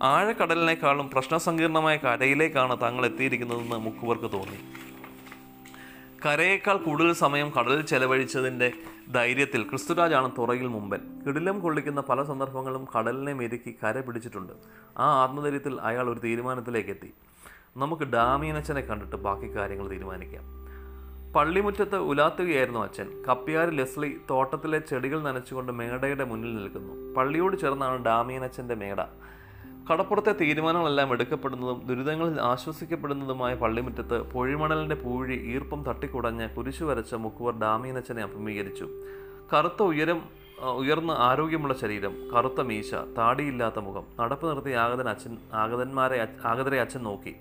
ആഴക്കടലിനേക്കാളും 0.00 1.10
പ്രശ്നസങ്കീർണമായ 1.10 1.96
കരയിലേക്കാണ് 1.96 2.80
താങ്കൾ 2.80 3.06
എത്തിയിരിക്കുന്നതെന്ന് 3.06 3.76
മുക്കുവർക്ക് 3.76 4.32
തോന്നി. 4.32 4.58
കരയേക്കാൾ 6.26 6.76
കൂടുതൽ 6.76 7.12
സമയം 7.12 7.52
കടലിൽ 7.58 7.82
ചെലവഴിച്ചതിന്റെ 7.82 8.72
ധൈര്യത്തിൽ 9.14 9.62
ക്രിസ്തുരാജാണ് 9.62 10.32
തുറയിൽ 10.38 10.66
മുമ്പൻ. 10.66 11.00
കിടിലം 11.26 11.60
കൊള്ളിക്കുന്ന 11.60 12.00
പല 12.00 12.22
സന്ദർഭങ്ങളും 12.22 12.88
കടലിനെ 12.98 13.32
മെരുക്കി 13.32 13.78
കര 13.84 14.00
പിടിച്ചിട്ടുണ്ട്. 14.00 14.52
ആ 14.98 15.22
ആത്മധൈര്യത്തിൽ 15.22 15.80
അയാൾ 15.80 16.10
ഒരു 16.10 16.18
തീരുമാനത്തിലേക്ക് 16.18 16.90
എത്തി 16.90 17.14
നമുക്ക് 17.76 18.02
ഡാമിയനച്ചനെ 18.02 18.80
കണ്ടിട്ട് 18.80 19.16
ബാക്കി 19.16 19.56
കാര്യങ്ങൾ 19.56 19.88
തീരുമാനിക്കാം. 19.88 20.62
പള്ളിമുറ്റത്ത് 21.32 21.96
ഉലാത്തുകയായിരുന്നു 21.96 22.80
അച്ഛൻ. 22.80 23.22
കപ്പിയാർ 23.28 23.70
ലെസ്ലി 23.70 24.20
തോട്ടത്തിലെ 24.30 24.78
ചെടികൾ 24.78 25.22
നനച്ചുകൊണ്ട് 25.22 25.72
മേടയുടെ 25.72 26.24
മുന്നിൽ 26.24 26.56
നിൽക്കുന്നു. 26.56 27.14
പള്ളിയോട് 27.14 27.56
ചേർന്നാണ് 27.60 28.04
ഡാമിയനച്ചന്റെ 28.04 28.74
മേട. 28.74 28.96
കടപ്പുറത്തെ 29.90 30.32
തീരുമാനങ്ങളെല്ലാം 30.40 31.12
എടുക്കപ്പെടുന്നതും 31.12 31.82
ദുരിതങ്ങളിൽ 31.86 32.40
ആശ്വസിക്കപ്പെടുന്നതുമായ 32.40 33.54
പള്ളിമുറ്റത്ത് 33.54 34.22
പൊഴിമണലിന്റെ 34.22 34.94
പൂഴി 34.94 35.34
ഈർപ്പം 35.34 35.84
തട്ടിക്കുടഞ്ഞ് 35.84 36.48
കുരിശു 36.48 36.84
വരച്ച 36.84 37.14
മുക്കുവർ 37.14 37.60
ഡാമീനച്ചനെ 37.60 38.22
അഭിമുഖീകരിച്ചു. 38.22 38.88
കറുത്ത 39.52 39.82
ഉയരം 39.82 40.22
ഉയർന്ന 40.76 41.10
ആരോഗ്യമുള്ള 41.10 41.74
ശരീരം 41.74 42.30
കറുത്ത 42.34 42.60
മീശ 42.60 42.94
താടിയില്ലാത്ത 42.94 43.78
മുഖം 43.78 44.04
നടപ്പ് 44.20 44.48
നിർത്തി 44.48 44.70
ആഗതൻ 44.70 45.08
അച്ഛൻ 45.08 45.38
ആഗതന്മാരെ 45.52 46.28
ആഗതരെ 46.44 46.80
അച്ഛൻ 46.80 47.02
നോക്കി. 47.02 47.34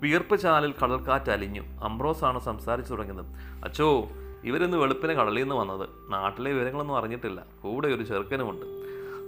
വിയർപ്പ് 0.00 0.40
ചാലിൽ 0.40 0.74
കടൽക്കാറ്റ് 0.84 1.30
അലിഞ്ഞു. 1.30 1.62
അംബ്രോസാണ് 1.62 2.38
സംസാരിച്ചു 2.38 2.94
തുടങ്ങിയത്. 2.94 3.26
അച്ചോ 3.64 4.08
ഇവരിന്ന് 4.44 4.76
വെളുപ്പിനെ 4.76 5.14
കടലിൽ 5.14 5.42
നിന്ന് 5.42 5.54
വന്നത്. 5.54 5.88
നാട്ടിലെ 6.08 6.52
വിവരങ്ങളൊന്നും 6.52 6.96
അറിഞ്ഞിട്ടില്ല. 6.96 7.44
കൂടെ 7.62 7.88
ഒരു 7.88 8.02
ചെറുക്കനുമുണ്ട്. 8.02 8.80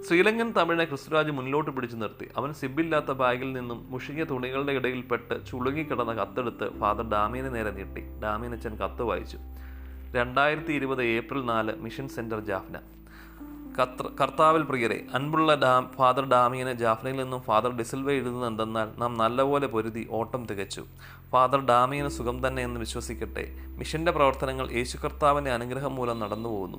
ശ്രീലങ്കൻ 0.07 0.51
തമിഴിനെ 0.51 0.85
ക്രിസ്തുരാജ് 0.85 1.31
മുന്നിലോട്ട് 1.31 1.71
പിടിച്ചു 1.71 1.95
നിർത്തി. 1.95 2.29
അവൻ 2.37 2.53
സിബില്ലാത്ത 2.53 3.05
ബാഗിൽ 3.05 3.53
നിന്നും 3.53 3.87
മുഷിയ 3.89 4.23
തുണികളുടെ 4.23 4.71
ഇടയിൽപ്പെട്ട് 4.71 5.45
ചുളുങ്ങിക്കിടന്ന 5.51 6.13
കത്തെടുത്ത് 6.13 6.79
ഫാദർ 6.79 7.09
ഡാമിയനെ 7.09 7.49
നേരെ 7.49 7.71
നീട്ടി. 7.71 8.01
ഡാമിയനച്ചൻ 8.23 8.75
കത്ത് 8.75 9.03
വായിച്ചു. 9.03 9.37
രണ്ടായിരത്തി 10.11 10.73
ഇരുപത് 10.73 11.03
ഏപ്രിൽ 11.03 11.45
നാല് 11.45 11.75
മിഷൻ 11.75 12.07
സെന്റർ 12.09 12.39
ജാഫ്ന. 12.39 12.77
കത്ര 13.81 14.07
കർത്താവിൽ 14.21 14.61
പ്രിയരെ 14.61 15.05
അൻപുള്ള 15.13 15.55
ഡാം 15.55 15.91
ഫാദർ 15.97 16.29
ഡാമിയനെ 16.29 16.73
ജാഫ്നയിൽ 16.73 17.15
നിന്നും 17.15 17.41
ഫാദർ 17.41 17.71
ഡിസിൽവ 17.77 18.11
എഴുതുന്നത് 18.11 18.47
എന്തെന്നാൽ 18.47 18.89
നാം 18.97 19.17
നല്ലപോലെ 19.17 19.67
പൊരുതി 19.67 20.07
ഓട്ടം 20.11 20.45
തികച്ചു. 20.45 20.85
ഫാദർ 21.31 21.65
ഡാമിയന് 21.65 22.07
സുഖം 22.07 22.47
തന്നെ 22.47 22.63
എന്ന് 22.63 22.79
വിശ്വസിക്കട്ടെ. 22.79 23.55
മിഷന്റെ 23.77 24.11
പ്രവർത്തനങ്ങൾ 24.11 24.71
യേശു 24.71 24.97
കർത്താവിന്റെ 24.97 25.51
അനുഗ്രഹം 25.51 25.95
മൂലം 25.95 26.19
നടന്നു 26.19 26.49
പോകുന്നു 26.49 26.77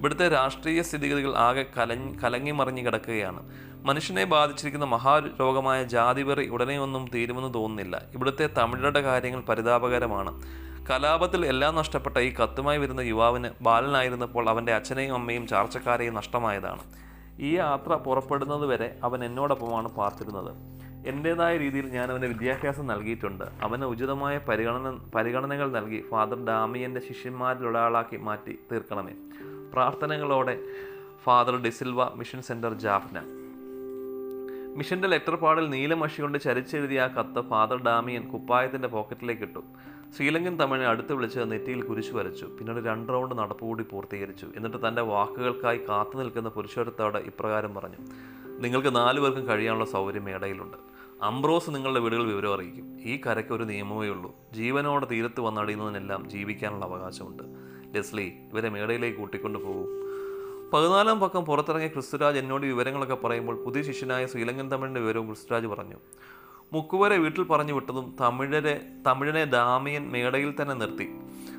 ഇവിടുത്തെ 0.00 0.28
രാഷ്ട്രീയ 0.28 0.82
സ്ഥിതിഗതികൾ 0.82 1.36
ആകെ 1.36 1.66
കലഞ്ഞ് 1.78 2.18
കലങ്ങി 2.20 2.50
മറിഞ്ഞു 2.50 2.82
കിടക്കുകയാണ്. 2.82 3.48
മനുഷ്യനെ 3.84 4.24
ബാധിച്ചിരിക്കുന്ന 4.24 4.84
മഹാരോഗമായ 4.84 5.84
ജാതിവെറി 5.84 6.48
ഉടനെയൊന്നും 6.48 7.10
തീരുമെന്ന് 7.14 7.54
തോന്നുന്നില്ല. 7.54 8.02
ഇവിടുത്തെ 8.14 8.46
തമിഴരുടെ 8.46 9.00
കാര്യങ്ങൾ 9.00 9.40
പരിതാപകരമാണ്. 9.40 10.42
കലാപത്തിൽ 10.90 11.46
എല്ലാം 11.46 11.74
നഷ്ടപ്പെട്ട 11.74 12.18
ഈ 12.18 12.34
കത്തുമായി 12.34 12.78
വരുന്ന 12.78 13.00
യുവാവിന് 13.00 13.48
ബാലനായിരുന്നപ്പോൾ 13.60 14.48
അവന്റെ 14.48 14.74
അച്ഛനെയും 14.74 15.14
അമ്മയും 15.14 15.46
ചാർച്ചക്കാരെയും 15.46 16.14
നഷ്ടമായതാണ്. 16.14 16.82
ഈ 17.40 17.56
യാത്ര 17.56 17.92
പുറപ്പെടുന്നത് 17.92 18.66
വരെ 18.66 18.96
അവൻ 19.04 19.24
എന്നോടൊപ്പമാണ് 19.24 19.88
പാർത്തിരുന്നത്. 19.88 20.80
എന്റേതായ 21.08 21.56
രീതിയിൽ 21.56 21.86
ഞാൻ 21.86 22.10
അവന് 22.10 22.26
വിദ്യാഭ്യാസം 22.26 22.86
നൽകിയിട്ടുണ്ട്. 22.86 23.44
അവന് 23.62 23.84
ഉചിതമായ 23.84 24.38
പരിഗണന 24.38 24.98
പരിഗണനകൾ 25.14 25.72
നൽകി 25.72 26.04
ഫാദർ 26.10 26.46
ഡാമിയന്റെ 26.46 27.00
ശിഷ്യന്മാരിലൊരാളാക്കി 27.00 28.16
മാറ്റി 28.16 28.58
തീർക്കണമേ. 28.72 29.12
പ്രാർത്ഥനകളോടെ 29.72 30.60
father 31.24 31.62
D'Silva 31.62 32.14
mission 32.14 32.42
centre 32.42 32.74
Jaffna. 32.74 33.22
മിഷന്റെ 34.76 35.08
ലെറ്റർ 35.08 35.34
പാടിൽ 35.34 35.70
നീലമഷി 35.70 36.20
കൊണ്ട് 36.20 36.38
ചരിച്ചെഴുതിയ 36.38 37.00
ആ 37.00 37.06
കത്ത് 37.06 37.48
ഫാദർ 37.48 37.82
ഡാമിയൻ 37.82 38.28
കുപ്പായത്തിന്റെ 38.28 38.88
പോക്കറ്റിലേക്ക് 38.88 39.42
ഇട്ടു. 39.42 39.60
ശ്രീലങ്കൻ 40.16 40.56
തമിഴിനെ 40.56 40.86
അടുത്ത് 40.86 41.12
വിളിച്ച് 41.12 41.40
നെറ്റിയിൽ 41.40 41.82
കുരിശു 41.82 42.12
വരച്ചു. 42.12 42.44
പിന്നീട് 42.44 42.86
രണ്ട് 42.86 43.12
റൗണ്ട് 43.12 43.34
നടപ്പ് 43.34 43.60
കൂടി 43.60 43.82
പൂർത്തീകരിച്ചു. 43.82 44.46
എന്നിട്ട് 44.56 44.88
തന്റെ 44.88 45.02
വാക്കുകൾക്കായി 45.02 45.80
കാത്തു 45.88 46.18
നിൽക്കുന്ന 46.18 46.48
പുരുഷോരത്തോട് 46.48 47.18
ഇപ്രകാരം 47.18 47.74
പറഞ്ഞു. 47.74 47.96
നിങ്ങൾക്ക് 48.60 48.96
നാലു 48.96 49.20
പേർക്കും 49.20 49.48
കഴിയാനുള്ള 49.48 49.84
സൗകര്യം 49.84 50.24
മേടയിലുണ്ട്. 50.24 50.76
അംബ്രോസ് 51.22 51.70
നിങ്ങളുടെ 51.70 52.00
വീടുകൾ 52.00 52.24
വിവരം 52.24 52.54
അറിയിക്കും. 52.54 53.00
ഈ 53.00 53.20
കരയ്ക്ക് 53.26 53.52
ഒരു 53.52 53.64
നിയമമേ 53.64 54.08
ഉള്ളൂ. 54.08 54.34
ജീവനോടെ 54.52 55.06
തീരത്ത് 55.10 55.40
വന്നടിയുന്നതിനെല്ലാം 55.40 56.30
ജീവിക്കാനുള്ള 56.30 56.84
അവകാശമുണ്ട്. 56.84 57.42
ലെസ്ലി 57.94 58.32
ഇവരെ 58.52 58.68
മേടയിലേക്ക് 58.68 59.18
കൂട്ടിക്കൊണ്ടു 59.18 59.58
പോകും. 59.58 59.88
പതിനാലാം 60.72 61.20
പക്കം 61.20 61.44
പുറത്തിറങ്ങിയ 61.44 61.88
ക്രിസ്തുരാജ് 61.88 62.38
എന്നോട് 62.38 62.66
വിവരങ്ങളൊക്കെ 62.66 63.14
പറയുമ്പോൾ 63.14 63.64
പുതിയ 63.64 63.82
ശിഷ്യനായ 63.82 64.26
ശ്രീലങ്കൻ 64.26 64.70
തമിഴിന്റെ 64.70 65.00
വിവരവും 65.00 65.26
ക്രിസ്തുരാജ് 65.26 65.66
പറഞ്ഞു. 65.66 65.96
മുക്കുവരെ 66.72 67.16
വീട്ടിൽ 67.16 67.42
പറഞ്ഞു 67.42 67.72
വിട്ടതും 67.72 68.16
തമിഴരെ 68.20 68.80
തമിഴനെ 69.06 69.44
ദാമിയൻ 69.44 70.12
മേടയിൽ 70.12 70.54
തന്നെ 70.62 70.74
നിർത്തി. 70.74 71.08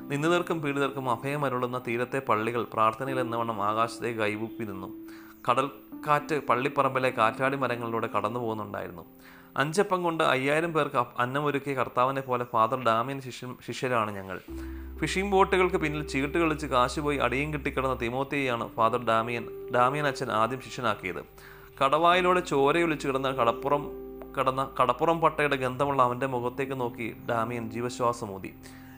നിന്ദിതർക്കും 0.08 0.62
പീഡിതർക്കും 0.62 1.10
അഭയമരുളുന്ന 1.10 1.82
തീരത്തെ 1.88 2.18
പള്ളികൾ 2.18 2.66
പ്രാർത്ഥനയിൽ 2.72 3.20
എന്നവണ്ണം 3.20 3.62
ആകാശത്തെ 3.62 4.12
കൈവൂപ്പി 4.12 4.64
നിന്നു. 4.64 4.88
കടൽക്കാറ്റ് 5.50 6.46
പള്ളിപ്പറമ്പിലെ 6.46 7.10
കാറ്റാടി 7.10 7.56
മരങ്ങളിലൂടെ 7.56 8.06
കടന്നു 8.06 8.40
പോകുന്നുണ്ടായിരുന്നു 8.40 9.04
അഞ്ചപ്പം 9.56 10.02
കൊണ്ട് 10.02 10.24
അയ്യായിരം 10.24 10.72
പേർക്ക് 10.72 10.96
അന്നം 10.96 11.20
അന്നമൊരുക്കിയ 11.22 11.74
കർത്താവിനെ 11.74 12.20
പോലെ 12.20 12.44
ഫാദർ 12.52 12.84
ഡാമിയൻ 12.84 13.20
ശിഷ്യൻ 13.20 13.56
ശിഷ്യരാണ് 13.66 14.10
ഞങ്ങൾ. 14.14 14.40
ഫിഷിംഗ് 15.00 15.32
ബോട്ടുകൾക്ക് 15.32 15.76
പിന്നിൽ 15.76 16.06
ചീട്ട് 16.08 16.38
കളിച്ച് 16.38 16.66
കാശ് 16.66 17.00
പോയി 17.00 17.16
അടിയും 17.16 17.52
കിട്ടിക്കിടന്ന 17.52 17.94
തിമോത്തിയെയാണ് 17.94 18.68
ഫാദർ 18.68 19.04
ഡാമിയൻ 19.04 19.48
ഡാമിയൻ 19.74 20.06
അച്ഛൻ 20.06 20.32
ആദ്യം 20.32 20.60
ശിഷ്യനാക്കിയത്. 20.60 21.22
കടവായിലൂടെ 21.80 22.40
ചോരയൊലിച്ച് 22.40 23.08
കിടന്ന 23.08 23.30
കടപ്പുറം 23.30 23.90
കടന്ന 24.38 24.70
കടപ്പുറം 24.80 25.20
പട്ടയുടെ 25.20 25.56
ഗന്ധമുള്ള 25.56 26.02
അവന്റെ 26.02 26.26
മുഖത്തേക്ക് 26.26 26.80
നോക്കി 26.80 27.16
ഡാമിയൻ 27.30 27.70
ജീവശ്വാസമൂതി 27.70 28.52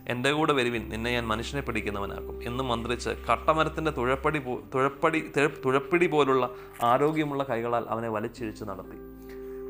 എന്റെ 0.08 0.32
കൂടെ 0.32 0.52
വരുവിൻ 0.52 0.88
നിന്നെ 0.88 1.10
ഞാൻ 1.10 1.26
മനുഷ്യനെ 1.26 1.62
പിടിക്കുന്നവനാക്കും 1.62 2.44
എന്ന് 2.44 2.64
മന്ത്രിച്ച് 2.64 3.10
കട്ടമരത്തിന്റെ 3.30 3.90
തുഴപ്പടി 3.90 4.38
തുഴപ്പടി 4.74 5.20
തുഴപ്പിടി 5.66 6.06
പോലുള്ള 6.06 6.50
ആരോഗ്യമുള്ള 6.82 7.42
കൈകളാൽ 7.50 7.84
അവനെ 7.88 8.08
വലിച്ചിഴിച്ച് 8.08 8.64
നടത്തി. 8.64 8.98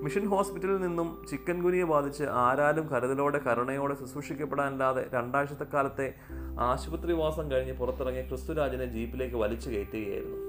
മിഷൻ 0.05 0.25
ഹോസ്പിറ്റലിൽ 0.29 0.81
നിന്നും 0.81 1.27
ചിക്കൻ 1.31 1.63
ഗുനിയെ 1.63 1.85
ബാധിച്ച് 1.85 2.25
ആരാലും 2.25 2.87
കരുതലോടെ 2.89 3.39
കരുണയോടെ 3.39 3.95
ശുശ്രൂഷിക്കപ്പെടാനില്ലാതെ 3.95 5.11
രണ്ടാഴ്ചത്തെ 5.15 5.67
കാലത്തെ 5.75 6.15
ആശുപത്രിവാസം 6.61 7.51
കഴിഞ്ഞ് 7.51 7.73
പുറത്തിറങ്ങിയ 7.73 8.23
ക്രിസ്തുരാജനെ 8.23 8.87
ജീപ്പിലേക്ക് 8.87 9.37
വലിച്ചു 9.37 9.71
കയറ്റുകയായിരുന്നു. 9.71 10.41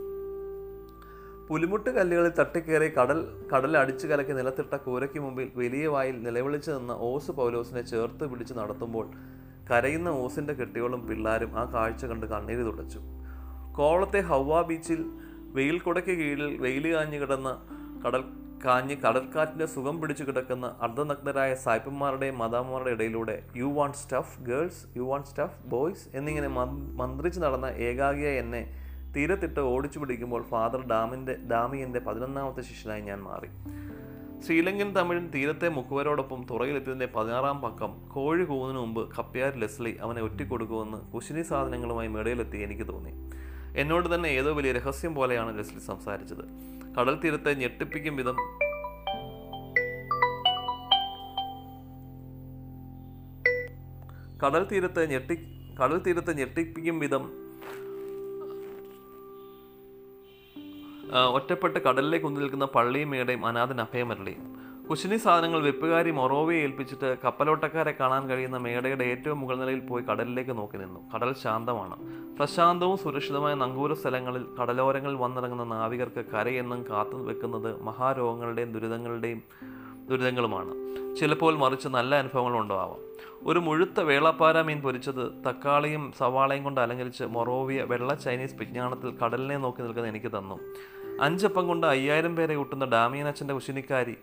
പുലിമുട്ട് 1.50 1.90
കല്ലുകളിൽ 1.90 2.30
തട്ടിക്കേറി 2.30 2.88
കടൽ 2.90 3.20
കടൽ 3.56 3.78
അടിച്ചു 3.78 4.08
കലക്കി 4.08 4.32
നിലത്തിട്ട 4.32 4.76
കൂരയ്ക്ക് 4.76 5.20
മുമ്പിൽ 5.20 5.52
വലിയ 5.56 5.88
വായിൽ 5.88 6.24
നിലവിളിച്ചു 6.24 6.72
നിന്ന 6.72 6.92
ഓസ് 6.92 7.32
പൗലോസിനെ 7.32 7.82
ചേർത്ത് 7.82 8.28
പിടിച്ച് 8.28 8.54
നടത്തുമ്പോൾ 8.54 9.08
കരയുന്ന 9.72 10.10
ഓസിന്റെ 10.10 10.54
കെട്ടികളും 10.54 11.08
പിള്ളാരും 11.08 11.60
ആ 11.60 11.66
കാഴ്ച 11.74 12.06
കണ്ട് 12.06 12.26
കണ്ണീര് 12.26 12.66
തുടച്ചു. 12.66 13.00
കോവളത്തെ 13.78 14.20
ഹവ്വ 14.20 14.62
ബീച്ചിൽ 14.62 15.06
വെയിൽ 15.54 15.80
കുടയ്ക്ക് 15.80 16.10
കീഴിൽ 16.10 16.58
വെയിൽ 16.58 16.96
കാഞ്ഞു 16.96 17.18
കിടന്ന 17.18 17.50
കടൽ 18.06 18.24
കാഞ്ഞ് 18.64 18.96
കടൽക്കാറ്റിന്റെ 18.96 19.66
സുഖം 19.66 20.02
പിടിച്ചു 20.02 20.24
കിടക്കുന്ന 20.24 20.76
അർദ്ധനഗ്നരായ 20.82 21.54
സായിപ്പന്മാരുടെയും 21.54 22.38
മാതാമാരുടെ 22.38 22.90
ഇടയിലൂടെ 22.90 23.44
you 23.56 23.64
want 23.64 23.98
stuff 23.98 24.42
girls 24.42 24.98
you 24.98 25.02
want 25.02 25.28
stuff 25.28 25.66
boys 25.66 26.10
എന്നിങ്ങനെ 26.14 26.48
മന്- 26.48 26.96
മന്ത്രിച്ച് 26.96 27.40
നടന്ന 27.40 27.66
ഏകാഗ്രിയ 27.66 28.28
എന്നെ 28.28 28.74
തീരത്തിട്ട് 29.16 29.60
ഓടിച്ചു 29.60 30.00
പിടിക്കുമ്പോൾ 30.00 30.44
ഫാദർ 30.44 30.88
ഡാമിന്റെ 30.88 31.36
ഡാമിയന്റെ 31.52 32.00
പതിനൊന്നാമത്തെ 32.00 32.62
ശിഷ്യനായി 32.62 33.02
ഞാൻ 33.02 33.22
മാറി. 33.22 33.48
ശ്രീലങ്കൻ 34.42 34.96
തമിഴൻ 34.96 35.32
തീരത്തെ 35.36 35.70
മുക്കുവരോടൊപ്പം 35.70 36.46
തുറയിലെത്തിയതിന്റെ 36.52 37.06
പതിനാറാം 37.06 37.62
പക്കം 37.62 38.08
കോഴി 38.08 38.44
കൂവുന്നതിന് 38.44 38.80
മുമ്പ് 38.80 39.18
കപ്പ്യാർ 39.18 39.56
ലെസ്ലി 39.56 39.98
അവനെ 40.02 40.22
ഒറ്റിക്കൊടുക്കുമെന്ന് 40.22 40.98
കുശിനി 40.98 41.42
സാധനങ്ങളുമായി 41.42 42.08
മേടയിലെത്തി 42.08 42.58
എനിക്ക് 42.58 42.88
തോന്നി. 42.88 43.25
എന്നോട് 43.78 44.16
തന്നെ 44.16 44.30
ഏതോ 44.30 44.54
വലിയ 44.54 44.72
രഹസ്യം 44.72 45.16
പോലെയാണ് 45.16 45.58
ലെസ്ലി 45.58 45.80
സംസാരിച്ചത്. 45.80 46.44
കടൽ 47.00 47.16
തീരത്തെ 47.24 47.54
ഞെട്ടിപ്പിക്കും 47.54 48.16
വിധം 48.16 48.38
കടൽ 54.44 54.64
തീരത്തെ 54.72 55.06
ഞെട്ടി 55.06 55.36
കടൽ 55.82 55.98
തീരത്തെ 55.98 56.34
ഞെട്ടിപ്പിക്കും 56.34 57.00
വിധം 57.00 57.24
ഒറ്റപ്പെട്ട് 61.34 61.80
കടലിലേക്ക് 61.80 62.26
ഒന്നു 62.26 62.40
നിൽക്കുന്ന 62.40 62.66
പള്ളിയും 62.66 63.10
മേടയും 63.10 63.46
അനാഥൻ 63.46 63.82
അഭയമരളിയും. 63.82 64.65
കുശിനി 64.90 65.18
സാധനങ്ങൾ 65.18 65.62
വെപ്പുകാരി 65.62 66.12
മൊറോവയെ 66.12 66.58
ഏൽപ്പിച്ചിട്ട് 66.58 67.18
കപ്പലോട്ടക്കാരെ 67.24 67.96
കാണാൻ 68.00 68.30
കഴിയുന്ന 68.30 68.58
മേടയുടെ 68.58 69.04
ഏറ്റവും 69.04 69.40
മുകൾ 69.40 69.60
നിലയിൽ 69.60 69.80
പോയി 69.80 70.04
കടലിലേക്ക് 70.04 70.58
നോക്കി 70.58 70.78
നിന്നു. 70.78 71.00
കടൽ 71.16 71.34
ശാന്തമാണ്. 71.44 71.96
പ്രശാന്തവും 72.38 72.98
സുരക്ഷിതമായ 72.98 73.54
നങ്കൂര 73.54 73.94
സ്ഥലങ്ങളിൽ 73.94 74.46
കടലോരങ്ങളിൽ 74.62 75.16
വന്നിറങ്ങുന്ന 75.16 75.64
നാവികർക്ക് 75.64 76.26
കരയെന്നും 76.26 76.86
കാത്തു 76.90 77.16
വെക്കുന്നത് 77.16 77.84
മഹാരോഗങ്ങളുടെയും 77.84 78.72
ദുരിതങ്ങളുടെയും 78.72 79.44
ദുരിതങ്ങളുമാണ്. 80.10 80.74
ചിലപ്പോൾ 81.16 81.58
മറിച്ച് 81.58 81.88
നല്ല 81.88 82.16
അനുഭവങ്ങളും 82.16 82.60
ഉണ്ടാവാം. 82.60 83.16
ഒരു 83.44 83.60
മുഴുത്ത 83.60 84.00
വേളപ്പാര 84.00 84.62
മീൻ 84.62 84.82
പൊരിച്ചത് 84.82 85.44
തക്കാളിയും 85.50 86.14
സവാളയും 86.18 86.64
കൊണ്ട് 86.64 86.82
അലങ്കരിച്ച് 86.82 87.24
മൊറോവിയ 87.24 87.82
വെള്ള 87.82 88.16
ചൈനീസ് 88.16 88.56
വിജ്ഞാനത്തിൽ 88.56 89.18
കടലിനെ 89.18 89.58
നോക്കി 89.58 89.82
നിൽക്കുന്ന 89.82 90.08
എനിക്ക് 90.08 90.28
തന്നു. 90.28 90.60
അഞ്ചപ്പം 91.22 91.68
കൊണ്ട് 91.68 91.88
അയ്യായിരം 91.88 92.36
പേരെ 92.36 92.56
കൂട്ടുന്ന 92.56 92.86
ഡാമിയൻ 92.86 93.28
അച്ഛന്റെ 93.28 93.54
കുശിനിക്കാരി 93.54 94.16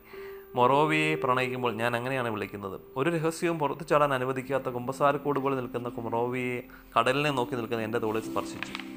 മൊറോവിയെ 0.55 1.15
പ്രണയിക്കുമ്പോൾ 1.15 1.73
ഞാൻ 1.73 1.97
അങ്ങനെയാണ് 1.97 2.29
വിളിക്കുന്നത്. 2.29 2.81
ഒരു 2.97 3.11
രഹസ്യവും 3.11 3.59
പുറത്തു 3.59 3.85
ചാടാൻ 3.85 4.15
അനുവദിക്കാത്ത 4.15 4.65
കുമ്പസാരക്കോട് 4.65 5.39
പോലെ 5.39 5.57
നിൽക്കുന്ന 5.57 5.93
മൊറോവിയെ 5.99 6.63
കടലിനെ 6.99 7.31
നോക്കി 7.31 7.57
നിൽക്കുന്ന 7.57 7.83
എന്റെ 7.83 7.99
തോളിൽ 7.99 8.21
സ്പർശിച്ചു. 8.21 8.93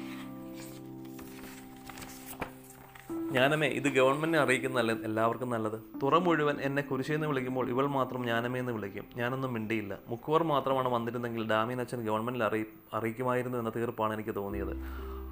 ഞാനമേ 3.30 3.66
ഇത് 3.66 3.88
ഗവൺമെന്റിനെ 3.88 4.38
അറിയിക്കുന്നതല്ല 4.38 4.92
എല്ലാവർക്കും 4.92 5.50
നല്ലത്. 5.50 6.00
തുറ 6.02 6.18
മുഴുവൻ 6.18 6.56
എന്നെ 6.60 6.82
കുരിശെന്ന് 6.82 7.26
വിളിക്കുമ്പോൾ 7.26 7.68
ഇവൾ 7.68 7.86
മാത്രം 7.86 8.26
ഞാനമേ 8.26 8.60
എന്ന് 8.60 8.72
വിളിക്കും. 8.72 9.04
ഞാനൊന്നും 9.16 9.52
മിണ്ടിയില്ല. 9.52 9.98
മുക്കുവർ 10.08 10.42
മാത്രമാണ് 10.42 10.88
വന്നിരുന്നെങ്കിൽ 10.88 11.48
ഡാമിൻ 11.48 11.82
ഗവൺമെന്റിൽ 11.82 12.44
അറിയി 12.44 12.64
അറിയിക്കുമായിരുന്നു 12.94 13.58
എന്ന 13.58 13.72
തീർപ്പാണ് 13.76 14.14
എനിക്ക് 14.14 14.34
തോന്നിയത്. 14.34 14.76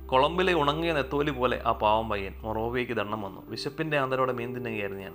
കൊളംബിലെ 0.06 0.54
ഉണങ്ങിയ 0.54 0.92
നെത്തോലി 0.92 1.30
പോലെ 1.30 1.62
ആ 1.66 1.72
പാവം 1.72 2.08
പയ്യൻ 2.08 2.34
മൊറോവിയയ്ക്ക് 2.40 2.94
ദണ്ണം 2.94 3.22
വന്നു. 3.22 3.50
വിശപ്പിന്റെ 3.50 3.98
ആന്തരോടെ 3.98 4.32
മീൻ 4.32 4.54
തിന്നുകയായിരുന്നു 4.54 5.02
ഞാൻ. 5.02 5.14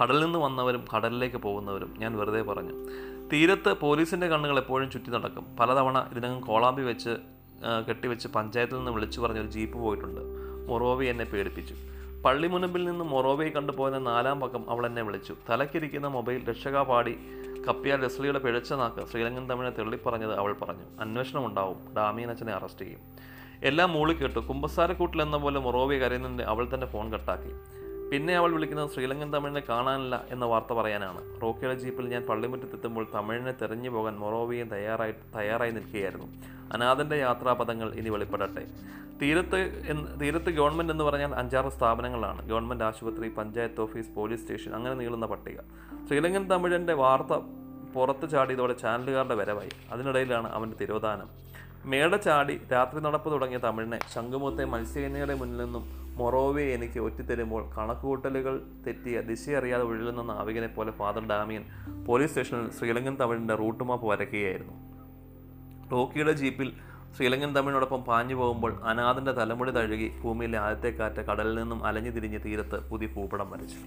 കടലിൽ 0.00 0.24
നിന്ന് 0.24 0.38
വന്നവരും 0.38 0.84
കടലിലേക്ക് 0.96 1.36
പോകുന്നവരും 1.36 1.94
ഞാൻ 1.98 2.18
വെറുതെ 2.18 2.42
പറഞ്ഞു. 2.42 2.74
തീരത്ത് 3.32 3.72
പോലീസിന്റെ 3.80 4.26
കണ്ണുകൾ 4.26 4.58
എപ്പോഴും 4.58 4.90
ചുറ്റി 4.90 5.10
നടക്കും. 5.10 5.56
പലതവണ 5.60 5.98
ഇതിനകം 6.12 6.40
കോളാമ്പി 6.40 6.82
വെച്ച് 6.82 7.10
കെട്ടിവെച്ച് 7.88 8.28
പഞ്ചായത്തിൽ 8.28 8.76
നിന്ന് 8.76 8.90
വിളിച്ചു 8.90 9.20
പറഞ്ഞ 9.20 9.40
ഒരു 9.40 9.50
ജീപ്പ് 9.56 9.78
പോയിട്ടുണ്ട്. 9.78 10.20
മൊറോവി 10.70 11.06
എന്നെ 11.06 11.24
പേടിപ്പിച്ചു. 11.24 11.74
പള്ളി 11.74 12.24
പള്ളിമുനമ്പിൽ 12.26 12.84
നിന്ന് 12.84 13.04
മൊറോവയെ 13.04 13.50
കണ്ടുപോയെന്ന 13.50 13.98
നാലാം 13.98 14.40
പക്കം 14.40 14.70
അവൾ 14.70 14.86
എന്നെ 14.86 15.02
വിളിച്ചു. 15.02 15.34
തലക്കിരിക്കുന്ന 15.50 16.06
മൊബൈൽ 16.06 16.48
രക്ഷക 16.48 16.80
പാടി 16.80 17.14
കപ്പിയാൽ 17.68 18.04
രസ്ലിയുടെ 18.04 18.38
പിഴച്ച 18.38 18.72
നാക്ക് 18.72 19.06
ശ്രീലങ്കൻ 19.10 19.44
തമിഴിനെ 19.50 19.70
തെള്ളിപ്പറഞ്ഞത് 19.78 20.34
അവൾ 20.38 20.52
പറഞ്ഞു. 20.52 20.86
അന്വേഷണം 21.00 21.46
ഉണ്ടാവും. 21.46 21.78
ഡാമിയൻ 21.96 22.30
അച്ഛനെ 22.30 22.52
അറസ്റ്റ് 22.52 22.84
ചെയ്യും. 22.84 23.00
എല്ലാം 23.62 23.92
മൂളി 23.92 24.12
കേട്ടു 24.12 24.38
കുമ്പസാരക്കൂട്ടിൽ 24.38 25.22
എന്ന 25.22 25.36
പോലെ 25.36 25.60
മൊറോവി 25.60 25.96
കരയുന്നതിന്റെ 25.96 26.44
അവൾ 26.44 26.68
തന്നെ 26.74 26.86
ഫോൺ 26.86 27.12
കട്ടാക്കി. 27.12 27.52
പിന്നെ 28.12 28.36
അവൾ 28.36 28.52
വിളിക്കുന്നത് 28.52 28.90
ശ്രീലങ്കൻ 28.90 29.32
തമിഴിനെ 29.32 29.62
കാണാനില്ല 29.68 30.24
എന്ന 30.30 30.44
വാർത്ത 30.44 30.72
പറയാനാണ്. 30.72 31.42
റോക്കിയുടെ 31.42 31.74
ജീപ്പിൽ 31.74 32.08
ഞാൻ 32.08 32.22
പള്ളിമുറ്റത്തെത്തുമ്പോൾ 32.22 33.06
തമിഴിനെ 33.14 33.52
തെരഞ്ഞു 33.52 33.90
പോകാൻ 33.90 34.18
മൊറോവിയൻ 34.18 34.68
തയ്യാറായി 34.68 35.12
തയ്യാറായി 35.36 35.70
നിൽക്കുകയായിരുന്നു. 35.70 36.26
അനാഥന്റെ 36.72 37.16
യാത്രാപഥങ്ങൾ 37.16 37.94
ഇനി 37.94 38.08
വെളിപ്പെടട്ടെ. 38.08 38.66
തീരത്ത് 39.22 39.84
എന്ന് 39.88 40.20
തീരത്ത് 40.20 40.50
ഗവൺമെന്റ് 40.50 40.92
എന്ന് 40.92 41.04
പറഞ്ഞാൽ 41.04 41.34
അഞ്ചാറ് 41.34 41.68
സ്ഥാപനങ്ങളാണ്. 41.68 42.48
ഗവൺമെന്റ് 42.48 42.84
ആശുപത്രി 42.84 43.28
പഞ്ചായത്ത് 43.28 43.80
ഓഫീസ് 43.80 44.14
പോലീസ് 44.16 44.40
സ്റ്റേഷൻ 44.40 44.74
അങ്ങനെ 44.74 44.94
നീളുന്ന 44.94 45.26
പട്ടിക. 45.26 45.60
ശ്രീലങ്കൻ 46.08 46.50
തമിഴന്റെ 46.50 46.94
വാർത്ത 46.94 47.40
പുറത്ത് 47.94 48.30
ചാടിയതോടെ 48.30 48.72
ചാനലുകാരുടെ 48.72 49.34
വരവായി. 49.34 49.70
അതിനിടയിലാണ് 49.92 50.52
അവന്റെ 50.52 50.76
തിരോധാനം. 50.80 51.28
മേട 51.84 52.16
ചാടി 52.16 52.60
രാത്രി 52.72 53.00
നടപ്പ് 53.00 53.32
തുടങ്ങിയ 53.32 53.58
തമിഴിനെ 53.58 53.98
ശംഖുമുഖത്തെ 54.14 54.64
മത്സ്യകന്യയുടെ 54.64 55.34
മുന്നിൽ 55.34 55.64
നിന്നും 55.64 56.07
മൊറോവയെ 56.18 56.74
എനിക്ക് 56.74 57.00
ഒറ്റിത്തരുമ്പോൾ 57.00 57.62
കണക്കുകൂട്ടലുകൾ 57.78 58.54
തെറ്റിയ 58.86 59.20
ദിശയറിയാതെ 59.20 59.84
ഒഴുകുന്ന 59.84 60.22
നാവികനെ 60.22 60.66
പോലെ 60.66 60.90
ഫാദർ 60.90 61.28
ഡാമിയൻ 61.28 61.64
പോലീസ് 62.06 62.30
സ്റ്റേഷനിൽ 62.30 62.70
ശ്രീലങ്കൻ 62.70 63.16
തമിഴിന്റെ 63.20 63.54
റൂട്ട് 63.54 63.84
മാപ്പ് 63.84 64.06
വരയ്ക്കുകയായിരുന്നു. 64.06 64.76
ടോക്കിയുടെ 65.92 66.32
ജീപ്പിൽ 66.32 66.72
ശ്രീലങ്കൻ 67.16 67.56
തമിഴിനോടൊപ്പം 67.56 68.00
പാഞ്ഞു 68.02 68.34
പോകുമ്പോൾ 68.34 68.72
അനാഥന്റെ 68.84 69.32
തലമുടി 69.32 69.70
തഴുകി 69.70 70.08
ഭൂമിയിലെ 70.24 70.58
ആദ്യത്തെ 70.58 70.98
കാറ്റ് 70.98 71.26
കടലിൽ 71.26 71.54
നിന്നും 71.60 71.86
അലഞ്ഞു 71.86 72.10
തിരിഞ്ഞ് 72.10 72.40
തീരത്ത് 72.44 72.90
പുതിയ 72.90 73.08
ഭൂപടം 73.08 73.50
വരച്ചു. 73.50 73.80